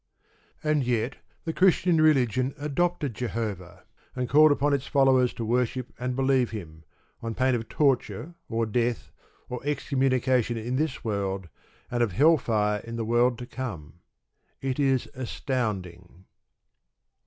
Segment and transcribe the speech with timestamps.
[0.63, 3.83] And yet the Christian religion adopted Jehovah,
[4.15, 6.85] and called upon its followers to worship and believe Him,
[7.21, 9.11] on pain of torture, or death,
[9.47, 11.49] or excommunication in this world,
[11.91, 13.99] and of hell fire in the world to come.
[14.59, 16.25] It is astounding.